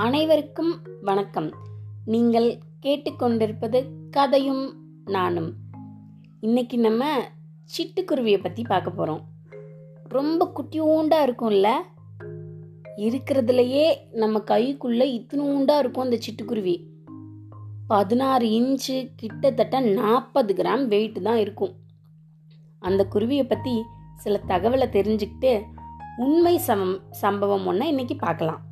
[0.00, 1.52] அனைவருக்கும் வணக்கம்.
[2.04, 4.74] நீங்கள் கேட்டுக்கொண்டிருப்பது கதையும்
[5.04, 5.54] நானும்.
[6.40, 7.18] இன்னைக்கு நம்ம
[7.64, 9.24] சிட்டுக்குருவியை பற்றி பார்க்க போகிறோம்
[10.08, 11.70] ரொம்ப குட்டியூண்டா இருக்கும்ல?
[12.96, 16.86] இருக்கிறதுலையே நம்ம கைக்குள்ள இத்தினூண்டா இருக்கும் அந்த சிட்டுக்குருவி.
[17.86, 21.74] பதினாறு இன்ச்சு கிட்டத்தட்ட நாற்பது கிராம் வெயிட் தான் இருக்கும்.
[22.78, 23.82] அந்த குருவியை பற்றி
[24.16, 25.62] சில தகவலை தெரிஞ்சுக்கிட்டு
[26.16, 28.66] உண்மை சம் சம்பவம் ஒன்றை இன்னைக்கு பார்க்கலாம்.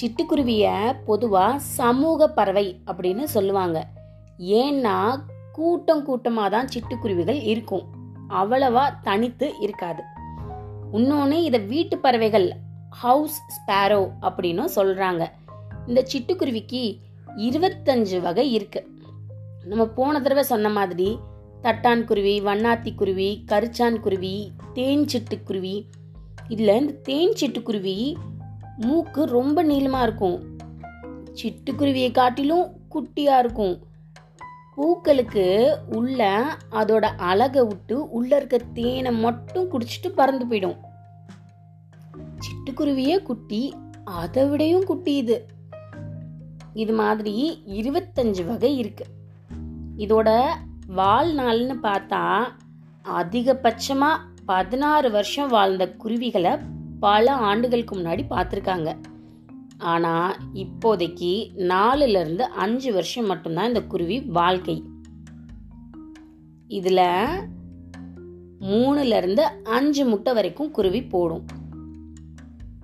[0.00, 3.88] சிட்டுக்குருவிய பொதுவா சமூக பறவை அப்படின்னு சொல்லுவாங்க.
[4.38, 7.84] ஏன்னா கூட்டம் கூட்டமாக தான் சிட்டுக்குருவிகள் இருக்கும்.
[8.28, 10.02] அவ்வளவா தனித்து இருக்காது.
[10.92, 12.56] இன்னொன்று இதை வீட்டு பறவைகள்
[12.90, 15.26] ஹவுஸ் ஸ்பேரோ அப்படின்னு சொல்றாங்க.
[15.86, 16.98] இந்த சிட்டுக்குருவிக்கு
[17.36, 18.88] இருபத்தஞ்சு வகை இருக்கு.
[19.64, 21.18] நம்ம போன தடவை சொன்ன மாதிரி
[21.62, 25.86] தட்டான் குருவி வண்ணாத்தி குருவி கரிச்சான் குருவி தேன் சிட்டுக்குருவி.
[26.48, 28.14] இதில் இந்த தேன் சிட்டுக்குருவி
[28.76, 30.56] மூக்கு ரொம்ப நீளமாக இருக்கும்.
[31.42, 33.82] சிட்டுக்குருவியை காட்டிலும் குட்டியாக இருக்கும்.
[34.74, 40.76] பூக்களுக்கு உள்ள அதோட அழகை விட்டு உள்ள இருக்க தேனை மட்டும் குடிச்சிட்டு பறந்து போயிடும்.
[42.38, 45.46] சிட்டுக்குருவியே குட்டி அதை விடையும் குட்டி இது.
[46.72, 49.06] இது மாதிரி இருபத்தஞ்சு வகை இருக்கு.
[49.96, 50.46] இதோட
[50.96, 52.42] வாழ்நாள்னு பார்த்தா
[53.04, 54.08] அதிகபட்சமா
[54.44, 56.50] பதினாறு வருஷம் வாழ்ந்த குருவிகளை
[57.02, 58.90] பல ஆண்டுகளுக்கு முன்னாடி பார்த்துருக்காங்க.
[59.78, 61.32] ஆனால் இப்போதைக்கு
[61.72, 64.76] நாலுலேருந்து அஞ்சு வருஷம் மட்டும்தான் இந்த குருவி வாழ்க்கை.
[66.68, 67.04] இதில்
[68.60, 69.44] மூணுலேருந்து
[69.76, 71.44] அஞ்சு முட்டை வரைக்கும் குருவி போடும்.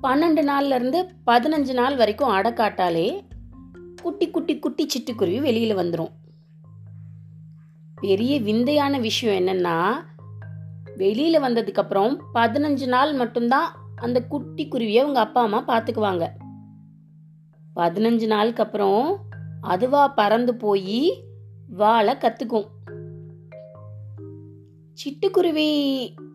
[0.03, 3.07] பன்னெண்டு நாள்லேருந்து பதினஞ்சு நாள் வரைக்கும் அடக்காட்டாலே
[4.03, 6.13] குட்டி குட்டி குட்டி சிட்டுக்குருவி வெளியில் வந்துடும்
[8.01, 9.77] பெரிய விந்தையான விஷயம் என்னென்னா
[10.97, 13.69] வெளியில் வந்ததுக்கப்புறம் பதினஞ்சு நாள் மட்டும்தான்
[14.01, 16.29] அந்த குட்டி குருவியை அவங்க அப்பா அம்மா பார்த்துக்குவாங்க.
[17.77, 19.19] பதினஞ்சு நாளுக்கு அப்புறம்
[19.61, 21.23] அதுவா பறந்து போய்
[21.69, 22.67] வாழ கத்துக்கும்.
[24.93, 25.69] சிட்டுக்குருவி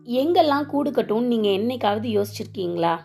[0.04, 2.98] எங்கெல்லாம் கூடு கட்டும் நீங்க என்னைக்காவது யோசிச்சிருக்கீங்களா?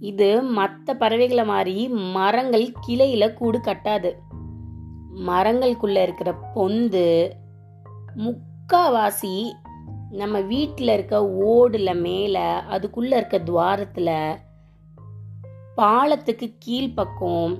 [0.00, 4.12] இது மற்ற பறவைகளை மாதிரி மரங்கள் கிளையில கூடு கட்டாது.
[5.26, 7.30] மரங்களுக்குள்ள இருக்கிற பொந்து
[8.16, 9.52] முக்காவாசி
[10.10, 14.38] நம்ம வீட்டில் இருக்க ஓடுல மேலே அதுக்குள்ளே இருக்க துவாரத்தில்
[15.74, 17.58] பாலத்துக்கு கீழ்ப்பக்கம்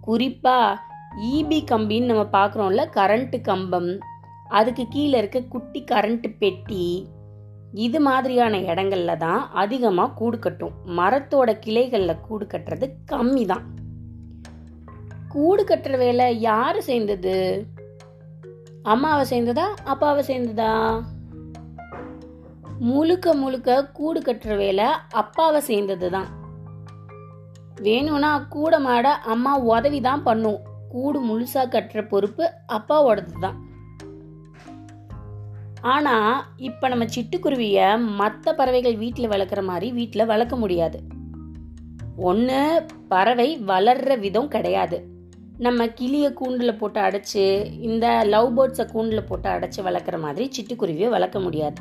[0.00, 0.80] குறிப்பாக
[1.20, 3.98] ஈபி கம்பின்னு நம்ம பார்க்குறோம்ல கரண்ட்டு கம்பம்
[4.48, 7.08] அதுக்கு கீழே இருக்க குட்டி கரண்ட்டு பெட்டி
[7.72, 10.72] இது மாதிரியான இடங்கள்ல தான் அதிகமாக கூடு கட்டும்.
[10.86, 13.62] மரத்தோட கிளைகளில் கூடு கட்டுறது கம்மி தான்
[15.28, 17.66] கூடு கட்டுற வேலை யார் சேர்ந்தது
[18.82, 21.02] அம்மாவை சேர்ந்ததா அப்பாவை சேர்ந்ததா?
[22.78, 26.28] முழுக்க முழுக்க கூடு கட்டுற வேலை அப்பாவை சேர்ந்தது தான்
[27.80, 30.58] வேணும்னா கூட மாட அம்மா உதவி தான் பண்ணும்.
[30.88, 33.68] கூடு முழுசா கட்டுற பொறுப்பு அப்பாவோடது தான்
[35.80, 41.00] ஆனா இப்ப நம்ம சிட்டுக்குருவிய மற்ற பறவைகள் வீட்டில் வளர்க்குற மாதிரி வீட்டில் வளர்க்க முடியாது.
[42.16, 45.19] ஒன்று பறவை வளர்ற விதம் கிடையாது.
[45.60, 51.40] நம்ம கிளியை கூண்டில் போட்டு அடைச்சி இந்த லவ் பேர்ட்ஸை கூண்டில் போட்டு அடைச்சி வளர்க்குற மாதிரி சிட்டுக்குருவியை வளர்க்க
[51.40, 51.80] முடியாது.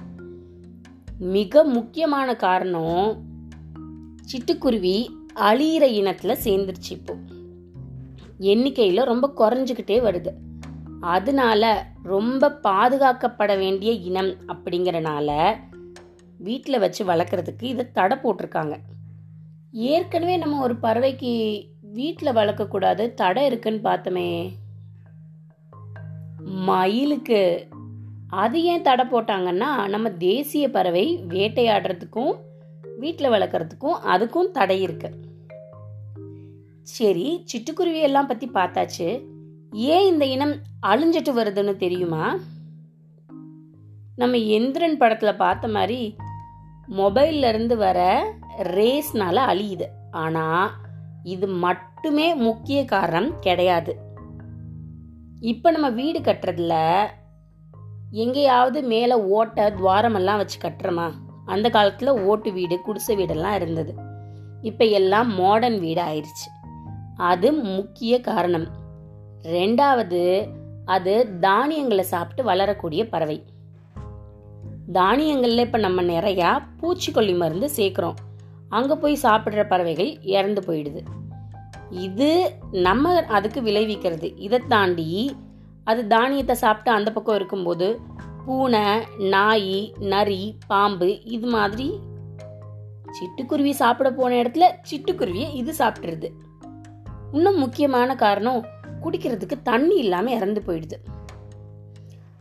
[1.19, 3.23] மிக முக்கியமான காரணம்
[4.31, 7.15] சிட்டுக்குருவி அழியிற இனத்தில் சேர்ந்துருச்சு இப்போ.
[8.37, 10.33] எண்ணிக்கையில் ரொம்ப குறைஞ்சுக்கிட்டே வருது.
[11.01, 15.55] அதனால ரொம்ப பாதுகாக்கப்பட வேண்டிய இனம் அப்படிங்கறனால
[16.37, 18.77] வீட்டில் வச்சு வளர்க்குறதுக்கு இதை தடை போட்டிருக்காங்க.
[19.71, 21.63] ஏற்கனவே நம்ம ஒரு பறவைக்கு
[21.93, 24.55] வீட்டில் வளர்க்கக்கூடாது தடை இருக்குன்னு பார்த்தோமே.
[26.43, 27.67] மயிலுக்கு
[28.29, 32.33] அது ஏன் தடை போட்டாங்கன்னா நம்ம தேசிய பறவை வேட்டையாடுறதுக்கும்
[32.97, 35.09] வீட்டில் வளர்க்குறதுக்கும் அதுக்கும் தடை இருக்கு.
[36.81, 39.25] சரி சிட்டுக்குருவி எல்லாம் பற்றி பார்த்தாச்சு.
[39.71, 40.55] ஏன் இந்த இனம்
[40.87, 42.37] அழிஞ்சிட்டு வருதுன்னு தெரியுமா?
[44.15, 46.15] நம்ம எந்திரன் படத்தில் பார்த்த மாதிரி
[46.91, 47.99] மொபைல்ல இருந்து வர
[48.59, 49.87] ரேஸ்னால அழியுது.
[50.11, 50.71] ஆனால்
[51.23, 53.93] இது மட்டும் மட்டுமே முக்கிய காரணம் கிடையாது.
[55.41, 56.75] இப்போ நம்ம வீடு கட்டுறதுல
[58.11, 61.07] எங்கேயாவது மேலே ஓட்டை துவாரமெல்லாம் வச்சு கட்டுறோமா?
[61.45, 63.93] அந்த காலத்தில் ஓட்டு வீடு குடிசை வீடெல்லாம் இருந்தது.
[64.61, 66.47] இப்போ எல்லாம் மாடர்ன் வீடு ஆயிடுச்சு
[67.17, 68.67] அது முக்கிய காரணம்.
[69.57, 70.23] ரெண்டாவது
[70.85, 73.39] அது தானியங்களை சாப்பிட்டு வளரக்கூடிய பறவை.
[74.93, 78.19] தானியங்கள்ல இப்போ நம்ம நிறையா பூச்சிக்கொல்லி மருந்து சேர்க்குறோம்.
[78.69, 81.01] அங்கே போய் சாப்பிட்ற பறவைகள் இறந்து போயிடுது.
[81.89, 84.33] இது நம்ம அதுக்கு விளைவிக்கிறது.
[84.37, 85.37] இதை தாண்டி
[85.83, 87.99] அது தானியத்தை சாப்பிட்டு அந்த பக்கம் இருக்கும்போது
[88.45, 91.99] பூனை நாய் நரி பாம்பு இது மாதிரி
[93.19, 96.29] சிட்டுக்குருவி சாப்பிட போன இடத்துல சிட்டுக்குருவியை இது சாப்பிட்டுருது.
[97.31, 98.65] இன்னும் முக்கியமான காரணம்
[99.01, 100.93] குடிக்கிறதுக்கு தண்ணி இல்லாம இறந்து போயிடுது.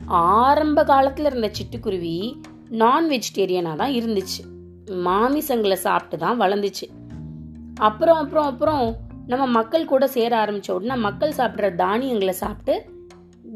[0.07, 4.43] ஆரம்ப காலத்துல இருந்த சிட்டுக்குருவி நான் வெஜிடேரியனா தான் இருந்துச்சு.
[4.89, 6.87] மாமிசங்களை சாப்பிட்டு தான் வளர்ந்துச்சு.
[7.75, 8.97] அப்புறம் அப்புறம் அப்புறம்
[9.29, 12.91] நம்ம மக்கள் கூட சேர ஆரம்பித்த உடனே மக்கள் சாப்பிட்ற தானியங்களை சாப்பிட்டு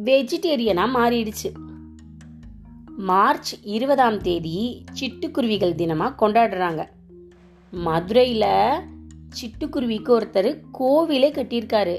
[0.04, 1.52] வெஜிடேரியனாக மாறிடுச்சு.
[2.96, 6.86] மார்ச் இருபதாம் தேதி சிட்டுக்குருவிகள் தினமாக கொண்டாடுறாங்க.
[7.70, 8.80] மதுரையில்
[9.40, 11.98] சிட்டுக்குருவிக்கு ஒருத்தர் கோவிலே கட்டியிருக்காரு.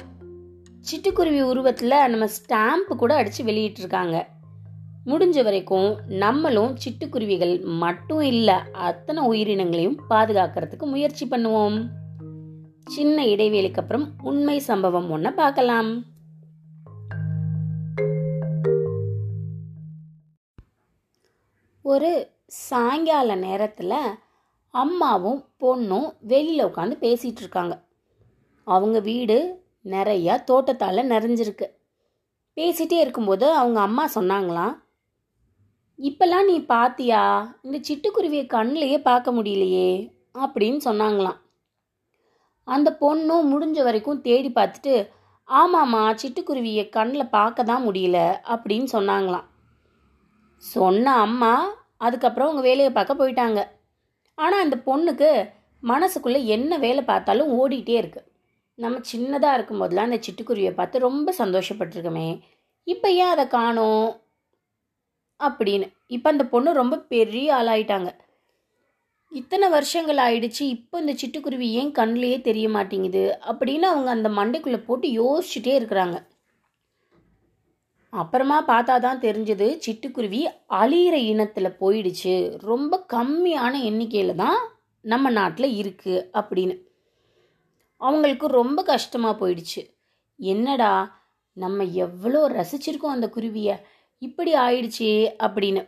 [0.91, 4.23] சிட்டுக்குருவி உருவத்தில் நம்ம ஸ்டாம்ப் கூட அடித்து வெளியிட்டிருக்காங்க.
[5.05, 11.87] முடிஞ்ச வரைக்கும் நம்மளும் சிட்டுக்குருவிகள் மட்டும் இல்லை அத்தனை உயிரினங்களையும் பாதுகாக்கிறதுக்கு முயற்சி பண்ணுவோம்.
[12.85, 16.03] சின்ன இடைவேளைக்கு அப்புறம் உண்மை சம்பவம் ஒன்ன பார்க்கலாம்.
[21.81, 23.93] ஒரு சாயங்கால நேரத்தில்
[24.69, 27.83] அம்மாவும் பொண்ணும் வெளியில் உட்காந்து பேசிகிட்டு இருக்காங்க.
[28.63, 31.65] அவங்க வீடு நிறைய தோட்டத்தால் நிறைஞ்சிருக்கு.
[32.55, 34.81] பேசிட்டே இருக்கும்போது அவங்க அம்மா சொன்னாங்களாம்
[35.97, 37.55] இப்பெல்லாம் நீ பாத்தியா?
[37.61, 41.41] இந்த சிட்டுக்குருவியை கண்ணிலேயே பார்க்க முடியலையே அப்படின்னு சொன்னாங்களாம்.
[42.67, 44.93] அந்த பொண்ணும் முடிஞ்ச வரைக்கும் தேடி பார்த்துட்டு
[45.49, 48.19] ஆமாம்மா சிட்டுக்குருவியை கண்ணில் பார்க்க தான் முடியல
[48.53, 49.47] அப்படின்னு சொன்னாங்களாம்.
[50.63, 51.53] சொன்ன அம்மா
[51.97, 53.59] அதுக்கப்புறம் அவங்க வேலையை பார்க்க போயிட்டாங்க.
[54.37, 55.29] ஆனால் அந்த பொண்ணுக்கு
[55.83, 58.29] மனசுக்குள்ளே என்ன வேலை பார்த்தாலும் ஓடிக்கிட்டே இருக்குது
[58.79, 62.27] நம்ம சின்னதாக இருக்கும் போதெல்லாம் அந்த சிட்டுக்குருவியை பார்த்து ரொம்ப சந்தோஷப்பட்டிருக்கோமே
[62.87, 64.07] இப்போ ஏன் அதை காணோம்?
[65.39, 65.87] அப்படின்னு.
[66.15, 68.09] இப்போ அந்த பொண்ணு ரொம்ப பெரிய ஆளாயிட்டாங்க.
[69.39, 75.07] இத்தனை வருஷங்கள் ஆயிடுச்சு இப்போ இந்த சிட்டுக்குருவி ஏன் கண்ணிலேயே தெரிய மாட்டேங்குது அப்படின்னு அவங்க அந்த மண்டைக்குள்ளே போட்டு
[75.21, 76.17] யோசிச்சுட்டே இருக்கிறாங்க.
[78.13, 80.41] அப்புறமா பார்த்தா தான் தெரிஞ்சது சிட்டுக்குருவி
[80.81, 82.33] அழியிற இனத்தில் போயிடுச்சு.
[82.71, 84.59] ரொம்ப கம்மியான எண்ணிக்கையில் தான்
[85.05, 86.75] நம்ம நாட்டில் இருக்குது அப்படின்னு.
[88.01, 89.81] அவங்களுக்கு ரொம்ப கஷ்டமாக போயிடுச்சு.
[90.39, 90.91] என்னடா
[91.57, 93.75] நம்ம எவ்வளோ ரசிச்சிருக்கோம் அந்த குருவியை?
[94.21, 95.09] இப்படி ஆயிடுச்சு
[95.45, 95.83] அப்படின்னு.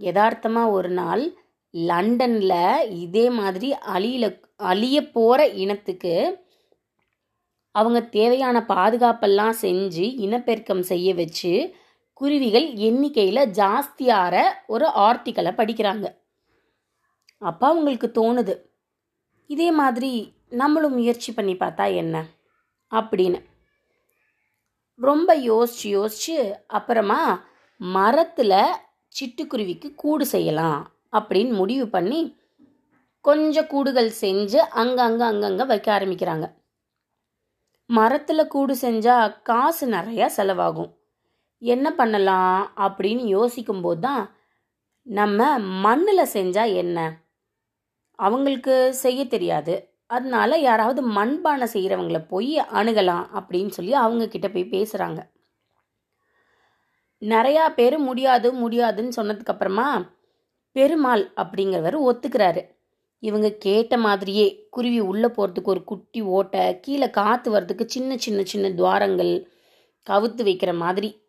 [0.00, 1.22] யதார்த்தமாக ஒரு நாள்
[1.70, 6.46] லண்டனில் இதே மாதிரி அழியில அழிய போகிற இனத்துக்கு
[7.70, 11.74] அவங்க தேவையான பாதுகாப்பெல்லாம் செஞ்சு இனப்பெருக்கம் செய்ய வச்சு
[12.12, 16.16] குருவிகள் எண்ணிக்கையில் ஜாஸ்தியாகிற ஒரு ஆர்டிக்கலை படிக்கிறாங்க.
[17.38, 18.60] அப்போ அவங்களுக்கு தோணுது
[19.46, 22.26] இதே மாதிரி நம்மளும் முயற்சி பண்ணி பார்த்தா என்ன?
[22.90, 23.44] அப்படின்னு.
[24.94, 27.44] ரொம்ப யோசிச்சு யோசிச்சு அப்புறமா
[27.78, 28.76] மரத்தில்
[29.20, 30.97] சிட்டுக்குருவிக்கு கூடு செய்யலாம்.
[31.12, 32.20] அப்படின்னு முடிவு பண்ணி
[33.24, 36.46] கொஞ்சம் கூடுகள் செஞ்சு அங்கங்கே அங்கங்கே வைக்க ஆரம்பிக்கிறாங்க.
[37.90, 40.90] மரத்தில் கூடு செஞ்சால் காசு நிறையா செலவாகும்.
[41.62, 44.24] என்ன பண்ணலாம் அப்படின்னு யோசிக்கும்போது தான்
[45.06, 46.98] நம்ம மண்ணில் செஞ்சால் என்ன?
[48.18, 49.74] அவங்களுக்கு செய்ய தெரியாது.
[50.06, 55.20] அதனால யாராவது மண்பானை செய்கிறவங்கள போய் அணுகலாம் அப்படின்னு சொல்லி அவங்க கிட்ட போய் பேசுகிறாங்க
[57.22, 59.88] நிறையா பேர் முடியாது முடியாதுன்னு சொன்னதுக்கப்புறமா
[60.72, 62.76] பெருமாள் அப்படிங்கிறவர் ஒத்துக்கிறாரு.
[63.18, 68.70] இவங்க கேட்ட மாதிரியே குருவி உள்ளே போகிறதுக்கு ஒரு குட்டி ஓட்டை கீழே காற்று வர்றதுக்கு சின்ன சின்ன சின்ன
[68.70, 69.52] துவாரங்கள்
[70.10, 71.26] கவுத்து வைக்கிற மாதிரி.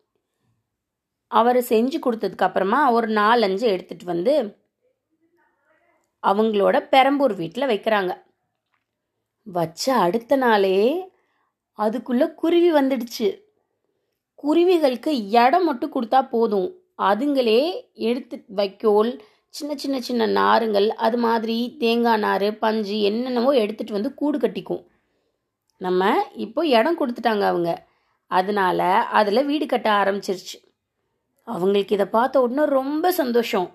[1.26, 4.58] அவர் செஞ்சு கொடுத்ததுக்கு அப்புறமா ஒரு நாலஞ்சு எடுத்துட்டு வந்து
[6.22, 8.22] அவங்களோட பெரம்பூர் வீட்டில் வைக்கிறாங்க.
[9.42, 11.08] வச்ச அடுத்த நாளே
[11.72, 13.42] அதுக்குள்ளே குருவி வந்துடுச்சு.
[14.42, 16.79] குருவிகளுக்கு இடம் மட்டும் கொடுத்தா போதும்.
[17.08, 24.14] அதுங்களே எடுத்து வைக்கோல் சின்ன சின்ன சின்ன நாருங்கள் அது மாதிரி தேங்காய் நார் பஞ்சு என்னென்னவோ எடுத்துகிட்டு வந்து
[24.14, 24.82] கூடு கட்டிக்கும்.
[25.80, 27.70] நம்ம இப்போ இடம் கொடுத்துட்டாங்க அவங்க.
[28.30, 28.80] அதனால
[29.10, 30.58] அதில் வீடு கட்ட ஆரம்பிச்சிருச்சு.
[31.48, 33.68] அவங்களுக்கு இதை பார்த்த உடனே ரொம்ப சந்தோஷம்.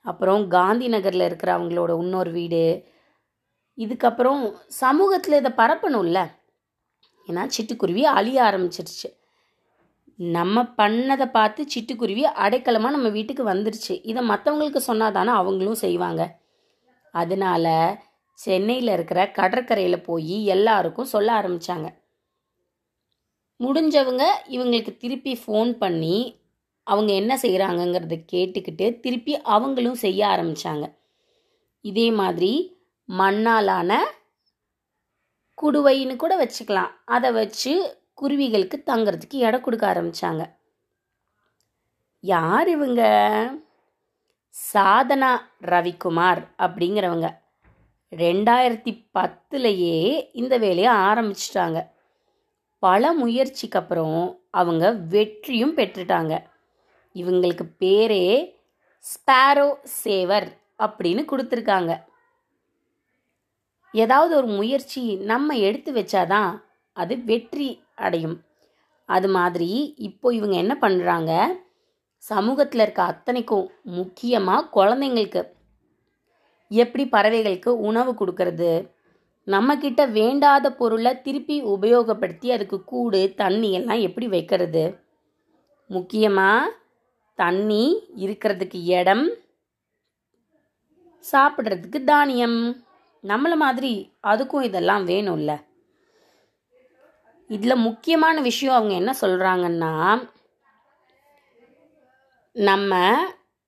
[0.00, 2.64] அப்புறம் காந்தி நகரில் இருக்கிற அவங்களோட இன்னொரு வீடு.
[3.78, 6.20] இதுக்கப்புறம் சமூகத்தில் இதை பரப்பணும்ல.
[7.28, 9.08] ஏன்னா சிட்டுக்குருவி அழிய ஆரம்பிச்சிருச்சு.
[10.18, 13.94] நம்ம பண்ணதை பார்த்து சிட்டுக்குருவி அடைக்கலமாக நம்ம வீட்டுக்கு வந்துருச்சு.
[14.02, 16.22] இதை மற்றவங்களுக்கு சொன்னால் தானே அவங்களும் செய்வாங்க.
[17.14, 17.66] அதனால
[18.38, 21.88] சென்னையில் இருக்கிற கடற்கரையில் போய் எல்லாருக்கும் சொல்ல ஆரம்பித்தாங்க
[23.60, 26.16] முடிஞ்சவங்க இவங்களுக்கு திருப்பி ஃபோன் பண்ணி
[26.86, 30.86] அவங்க என்ன செய்கிறாங்கங்கிறத கேட்டுக்கிட்டு திருப்பி அவங்களும் செய்ய ஆரம்பித்தாங்க
[31.84, 32.52] இதே மாதிரி
[33.08, 33.92] மண்ணாலான
[35.58, 36.92] குடுவைன்னு கூட வச்சுக்கலாம்.
[37.06, 37.72] அதை வச்சு
[38.18, 40.54] குருவிகளுக்கு தங்குறதுக்கு இடம் கொடுக்க ஆரம்பித்தாங்க
[42.20, 43.02] யார் இவங்க?
[44.74, 45.30] சாதனா
[45.62, 47.28] ரவிக்குமார் அப்படிங்கிறவங்க.
[48.12, 51.78] ரெண்டாயிரத்தி பத்துலேயே இந்த வேலையை ஆரம்பிச்சிட்டாங்க.
[52.78, 56.34] பல முயற்சிக்கு அப்புறம் அவங்க வெற்றியும் பெற்றுட்டாங்க.
[57.14, 58.54] இவங்களுக்கு பேரே
[59.04, 59.68] ஸ்பேரோ
[60.04, 61.92] சேவர் அப்படின்னு கொடுத்துருக்காங்க.
[63.92, 66.50] ஏதாவது ஒரு முயற்சி நம்ம எடுத்து வச்சாதான்
[66.92, 67.68] அது வெற்றி
[68.04, 68.36] அடையும்.
[69.08, 69.70] அது மாதிரி
[70.08, 71.32] இப்போ இவங்க என்ன பண்ணுறாங்க
[72.22, 73.66] சமூகத்தில் இருக்க அத்தனைக்கும்
[73.98, 75.42] முக்கியமாக குழந்தைங்களுக்கு
[76.70, 78.70] எப்படி பறவைகளுக்கு உணவு கொடுக்கறது?
[79.46, 84.84] நம்மக்கிட்ட வேண்டாத பொருளை திருப்பி உபயோகப்படுத்தி அதுக்கு கூடு தண்ணி எல்லாம் எப்படி வைக்கிறது?
[85.90, 86.72] முக்கியமாக
[87.38, 87.84] தண்ணி
[88.16, 89.26] இருக்கிறதுக்கு இடம்
[91.24, 92.58] சாப்பிட்றதுக்கு தானியம்.
[93.24, 95.52] நம்மளை மாதிரி அதுக்கும் இதெல்லாம் வேணும்ல.
[97.50, 99.92] இதில் முக்கியமான விஷயம் அவங்க என்ன சொல்கிறாங்கன்னா
[102.52, 102.92] நம்ம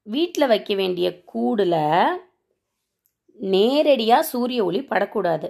[0.02, 2.20] வீட்டில் வைக்க வேண்டிய கூடில்
[3.38, 5.49] நேரடியாக சூரிய ஒளி படக்கூடாது.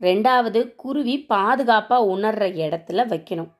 [0.00, 3.50] ரெண்டாவது குருவி பாதுகாப்பாக உணர்கிற இடத்துல வைக்கணும்.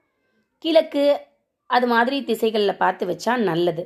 [0.59, 1.27] கிழக்கு
[1.67, 3.85] அது மாதிரி திசைகளில் பார்த்து வச்சா நல்லது.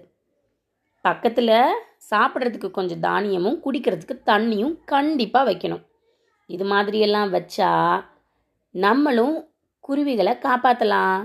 [1.00, 5.84] பக்கத்தில் சாப்பிட்றதுக்கு கொஞ்சம் தானியமும் குடிக்கிறதுக்கு தண்ணியும் கண்டிப்பாக வைக்கணும்.
[6.46, 7.70] இது மாதிரியெல்லாம் வச்சா
[8.70, 9.36] நம்மளும்
[9.86, 11.22] குருவிகளை காப்பாற்றலாம்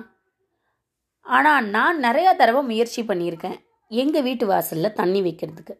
[1.26, 3.58] ஆனால் நான் நிறையா தடவை முயற்சி பண்ணியிருக்கேன்.
[3.92, 5.74] எங்கள் வீட்டு வாசலில் தண்ணி வைக்கிறதுக்கு.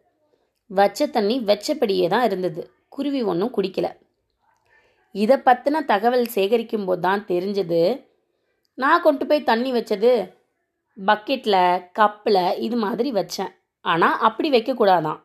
[0.70, 2.62] வச்ச தண்ணி வச்சபடியே தான் இருந்தது.
[2.94, 3.88] குருவி ஒன்றும் குடிக்கல.
[5.14, 7.80] இதை பற்றின தகவல் சேகரிக்கும் போது தான் தெரிஞ்சது
[8.78, 10.12] நான் கொண்டு போய் தண்ணி வச்சது
[10.96, 13.52] பக்கெட்டில் கப்பில் இது மாதிரி வச்சேன்.
[13.84, 15.20] ஆனால் அப்படி வைக்கக்கூடாதான்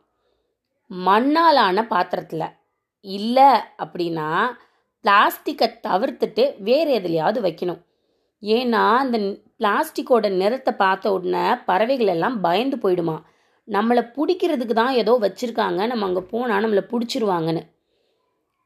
[0.90, 2.54] மண்ணாலான பாத்திரத்தில்.
[3.04, 3.50] இல்லை
[3.84, 4.28] அப்படின்னா
[5.04, 7.80] பிளாஸ்டிக்கை தவிர்த்துட்டு வேறு எதுலையாவது வைக்கணும்.
[8.42, 9.18] ஏன்னா அந்த
[9.60, 13.16] பிளாஸ்டிக்கோட நிறத்தை பார்த்த உடனே பறவைகள் எல்லாம் பயந்து போயிடுமா?
[13.68, 15.80] நம்மளை பிடிக்கிறதுக்கு தான் ஏதோ வச்சுருக்காங்க.
[15.86, 17.62] நம்ம அங்கே போனால் நம்மளை பிடிச்சிருவாங்கன்னு.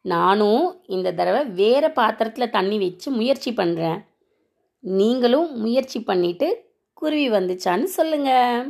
[0.04, 4.00] நானும் இந்த தடவை வேறு பாத்திரத்தில் தண்ணி வச்சு முயற்சி பண்ணுறேன்
[4.84, 6.48] நீங்களும் முயற்சி பண்ணிவிட்டு
[6.96, 8.64] குருவி வந்துச்சான்னு சொல்லுங்கள்